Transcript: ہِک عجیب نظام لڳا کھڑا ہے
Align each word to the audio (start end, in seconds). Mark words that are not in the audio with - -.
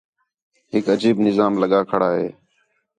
ہِک 0.71 0.85
عجیب 0.95 1.17
نظام 1.27 1.53
لڳا 1.61 1.81
کھڑا 1.89 2.09
ہے 2.17 2.27